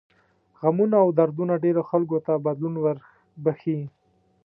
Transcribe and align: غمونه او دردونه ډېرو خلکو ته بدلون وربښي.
غمونه 0.59 0.95
او 1.03 1.09
دردونه 1.17 1.53
ډېرو 1.63 1.81
خلکو 1.89 2.17
ته 2.25 2.33
بدلون 2.45 2.75
وربښي. 2.79 3.79